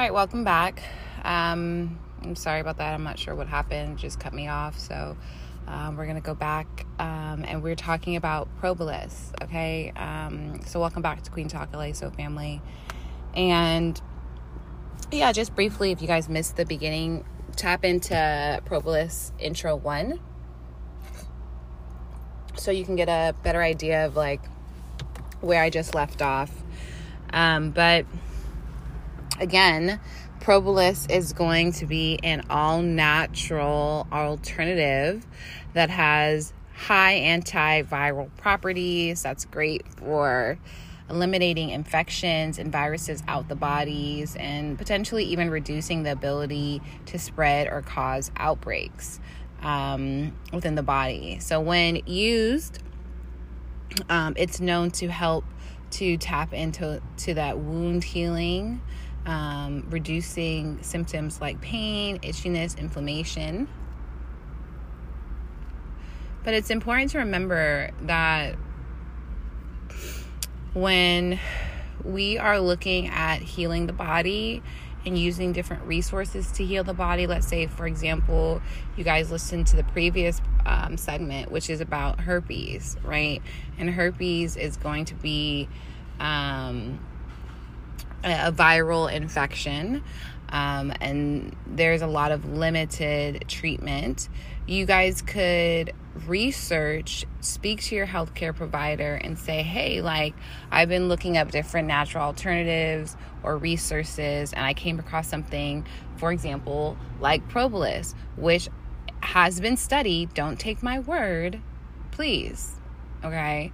[0.00, 0.82] All right, welcome back.
[1.24, 2.94] Um, I'm sorry about that.
[2.94, 3.98] I'm not sure what happened.
[3.98, 4.78] Just cut me off.
[4.78, 5.14] So
[5.68, 9.30] um, we're gonna go back, um, and we're talking about Propolis.
[9.42, 9.92] Okay.
[9.94, 12.62] Um, so welcome back to Queen Talk LA So family,
[13.34, 14.00] and
[15.12, 17.26] yeah, just briefly, if you guys missed the beginning,
[17.56, 20.18] tap into Propolis intro one,
[22.56, 24.40] so you can get a better idea of like
[25.42, 26.50] where I just left off.
[27.34, 28.06] Um, but
[29.40, 29.98] again,
[30.40, 35.26] Propolis is going to be an all natural alternative
[35.74, 39.22] that has high antiviral properties.
[39.22, 40.58] That's great for
[41.10, 47.66] eliminating infections and viruses out the bodies and potentially even reducing the ability to spread
[47.66, 49.20] or cause outbreaks
[49.60, 51.38] um, within the body.
[51.40, 52.78] So, when used,
[54.08, 55.44] um, it's known to help
[55.90, 58.80] to tap into to that wound healing
[59.26, 63.68] um, reducing symptoms like pain, itchiness, inflammation.
[66.42, 68.56] But it's important to remember that
[70.72, 71.38] when
[72.04, 74.62] we are looking at healing the body
[75.04, 78.60] and using different resources to heal the body, let's say, for example,
[78.96, 83.42] you guys listened to the previous um, segment, which is about herpes, right?
[83.78, 85.68] And herpes is going to be
[86.18, 87.00] um,
[88.24, 90.02] a viral infection.
[90.50, 94.28] Um, and there's a lot of limited treatment.
[94.66, 95.92] You guys could
[96.26, 100.34] research, speak to your healthcare provider, and say, hey, like,
[100.70, 106.32] I've been looking up different natural alternatives or resources, and I came across something, for
[106.32, 108.68] example, like Propolis, which
[109.20, 110.34] has been studied.
[110.34, 111.60] Don't take my word,
[112.10, 112.74] please.
[113.24, 113.70] Okay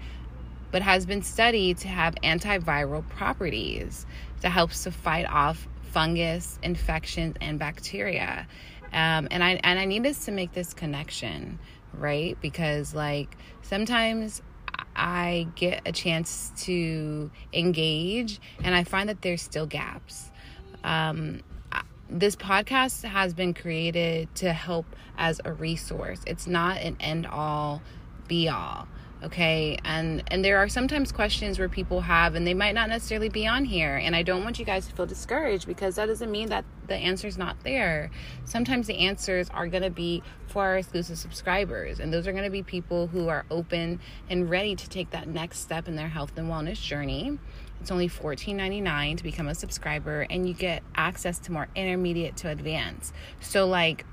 [0.77, 4.05] but has been studied to have antiviral properties
[4.43, 8.47] that helps to fight off fungus, infections, and bacteria.
[8.93, 11.59] Um, and I and I need us to make this connection,
[11.95, 12.37] right?
[12.43, 14.43] Because like sometimes
[14.95, 20.31] I get a chance to engage, and I find that there's still gaps.
[20.85, 21.41] Um,
[22.11, 24.85] this podcast has been created to help
[25.17, 26.21] as a resource.
[26.27, 27.81] It's not an end all,
[28.29, 28.87] be all
[29.23, 29.79] okay?
[29.85, 33.47] And and there are sometimes questions where people have and they might not necessarily be
[33.47, 33.97] on here.
[33.97, 36.95] And i don't want you guys to feel discouraged because that doesn't mean that the
[36.95, 38.11] answer's not there.
[38.45, 42.45] Sometimes the answers are going to be for our exclusive subscribers and those are going
[42.45, 44.01] to be people who are open
[44.31, 47.39] and ready to take that next step in their health and wellness journey.
[47.81, 52.49] It's only $14.99 to become a subscriber and you get access to more intermediate to
[52.49, 53.13] advanced.
[53.41, 54.05] So like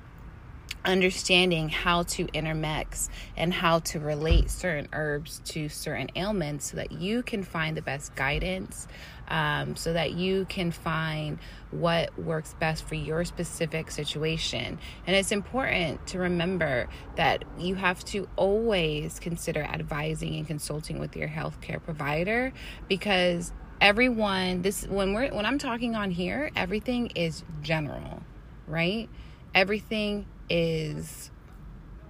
[0.86, 6.92] understanding how to intermix and how to relate certain herbs to certain ailments so that
[6.92, 8.88] you can find the best guidance
[9.30, 11.40] um, so that you can find
[11.72, 14.78] what works best for your specific situation.
[15.08, 21.16] And it's important to remember that you have to always consider advising and consulting with
[21.16, 22.52] your healthcare provider
[22.88, 28.22] because everyone this when we're when i'm talking on here everything is general
[28.68, 29.10] right?
[29.54, 31.32] Everything is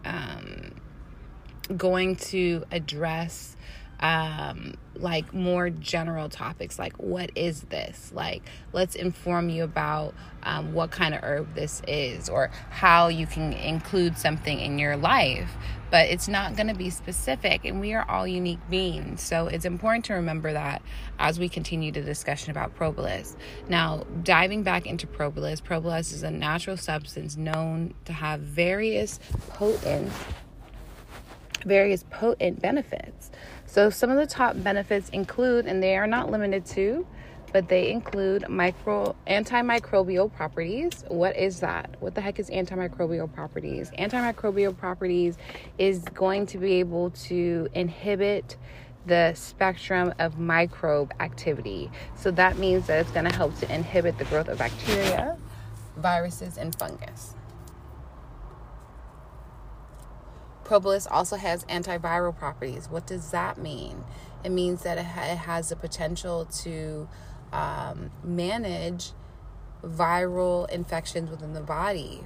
[0.06, 0.76] um,
[1.78, 3.56] going to address
[4.04, 8.12] um, like more general topics like what is this?
[8.14, 8.44] Like
[8.74, 13.54] let's inform you about um, what kind of herb this is or how you can
[13.54, 15.56] include something in your life.
[15.90, 19.22] But it's not going to be specific and we are all unique beings.
[19.22, 20.82] So it's important to remember that
[21.18, 23.38] as we continue the discussion about propolis.
[23.70, 29.20] Now diving back into propolis propolis is a natural substance known to have various
[29.50, 30.12] potent
[31.64, 33.32] various potent benefits
[33.74, 37.08] so, some of the top benefits include, and they are not limited to,
[37.52, 41.04] but they include micro antimicrobial properties.
[41.08, 41.96] What is that?
[42.00, 43.90] What the heck is antimicrobial properties?
[43.98, 45.40] Antimicrobial properties
[45.80, 48.58] is going to be able to inhibit
[49.08, 51.90] the spectrum of microbe activity.
[52.16, 55.36] So that means that it's going to help to inhibit the growth of bacteria,
[55.98, 57.34] viruses, and fungus.
[60.64, 62.88] Propolis also has antiviral properties.
[62.90, 64.04] What does that mean?
[64.44, 67.08] It means that it, ha- it has the potential to
[67.52, 69.12] um, manage
[69.84, 72.24] viral infections within the body.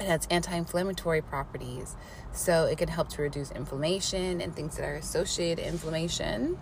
[0.00, 1.96] It has anti inflammatory properties,
[2.32, 6.58] so it can help to reduce inflammation and things that are associated with inflammation.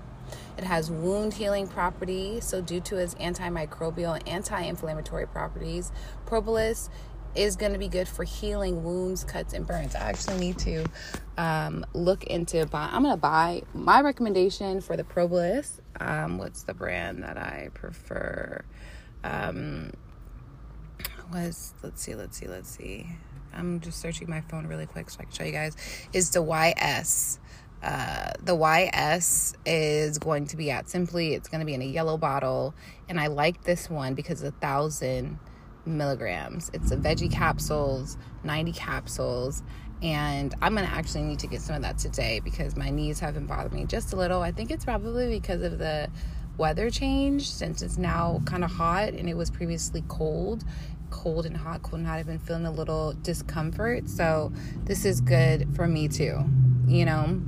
[0.56, 5.90] It has wound healing properties, so due to its antimicrobial and anti inflammatory properties,
[6.26, 6.88] propolis
[7.34, 9.94] is going to be good for healing wounds, cuts, and burns.
[9.94, 10.84] I actually need to
[11.36, 12.88] um, look into buy.
[12.92, 15.80] I'm going to buy my recommendation for the Propolis.
[16.00, 18.64] Um, what's the brand that I prefer?
[19.22, 19.92] Um,
[21.32, 23.06] was let's see, let's see, let's see.
[23.52, 25.76] I'm just searching my phone really quick so I can show you guys.
[26.12, 27.38] Is the YS.
[27.82, 31.34] Uh, the YS is going to be at Simply.
[31.34, 32.74] It's going to be in a yellow bottle,
[33.08, 35.38] and I like this one because a thousand
[35.86, 36.70] milligrams.
[36.72, 39.62] It's a veggie capsules, 90 capsules,
[40.02, 43.34] and I'm gonna actually need to get some of that today because my knees have
[43.34, 44.42] been bothering me just a little.
[44.42, 46.08] I think it's probably because of the
[46.56, 50.64] weather change since it's now kind of hot and it was previously cold
[51.10, 54.52] cold and hot cold and hot i've been feeling a little discomfort so
[54.84, 56.44] this is good for me too
[56.86, 57.40] you know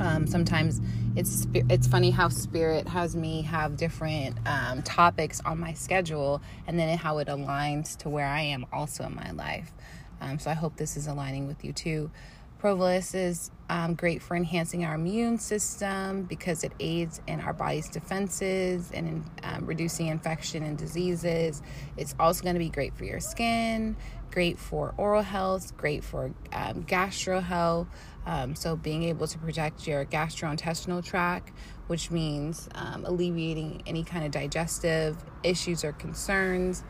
[0.00, 0.80] um, sometimes
[1.16, 6.78] it's it's funny how spirit has me have different um, topics on my schedule and
[6.78, 9.72] then how it aligns to where i am also in my life.
[10.20, 12.10] Um, so i hope this is aligning with you too
[12.58, 17.88] Propolis is um, great for enhancing our immune system because it aids in our body's
[17.88, 21.62] defenses and in um, reducing infection and diseases.
[21.96, 23.94] It's also going to be great for your skin,
[24.32, 27.86] great for oral health, great for um, gastro health.
[28.26, 31.52] Um, so, being able to protect your gastrointestinal tract,
[31.86, 36.82] which means um, alleviating any kind of digestive issues or concerns.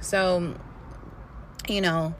[0.00, 0.54] So,
[1.68, 2.14] you know,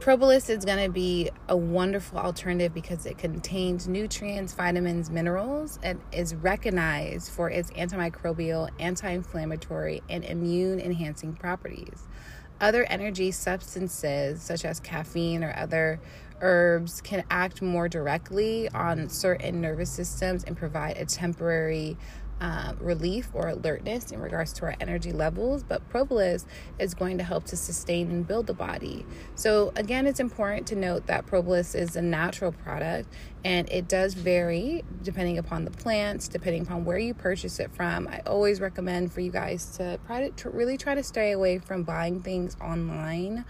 [0.00, 6.00] Propolis is going to be a wonderful alternative because it contains nutrients, vitamins, minerals, and
[6.12, 12.08] is recognized for its antimicrobial, anti inflammatory, and immune enhancing properties.
[12.60, 16.00] Other energy substances, such as caffeine or other
[16.40, 21.96] herbs, can act more directly on certain nervous systems and provide a temporary
[22.42, 26.44] um, relief or alertness in regards to our energy levels, but propolis
[26.76, 29.06] is going to help to sustain and build the body.
[29.36, 33.08] So, again, it's important to note that propolis is a natural product
[33.44, 38.08] and it does vary depending upon the plants, depending upon where you purchase it from.
[38.08, 41.84] I always recommend for you guys to, try to really try to stay away from
[41.84, 43.44] buying things online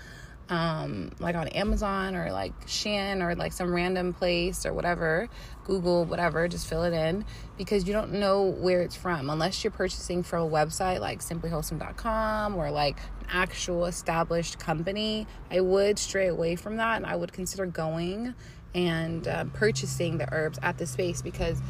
[0.48, 5.28] um, like on Amazon or like Shein or like some random place or whatever,
[5.64, 7.24] Google, whatever, just fill it in
[7.56, 12.56] because you don't know where it's from unless you're purchasing from a website like simplywholesome.com
[12.56, 15.26] or like an actual established company.
[15.50, 18.34] I would stray away from that and I would consider going
[18.74, 21.60] and uh, purchasing the herbs at the space because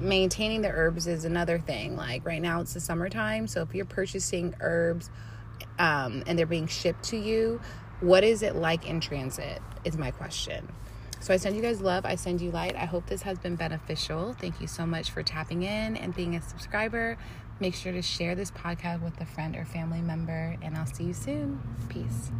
[0.00, 1.96] maintaining the herbs is another thing.
[1.96, 5.10] Like right now it's the summertime, so if you're purchasing herbs
[5.78, 7.60] um, and they're being shipped to you,
[8.00, 9.60] what is it like in transit?
[9.84, 10.68] Is my question.
[11.20, 12.06] So I send you guys love.
[12.06, 12.74] I send you light.
[12.76, 14.32] I hope this has been beneficial.
[14.32, 17.18] Thank you so much for tapping in and being a subscriber.
[17.60, 21.04] Make sure to share this podcast with a friend or family member, and I'll see
[21.04, 21.60] you soon.
[21.90, 22.30] Peace.